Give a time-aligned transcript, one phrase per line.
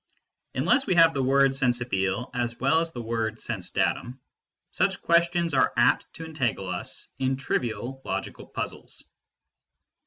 [0.55, 4.19] "Unless we have the word sensibile as well as the word "sense datum,"
[4.71, 9.03] such questions are apt to entangle us in trivial logical puzzles.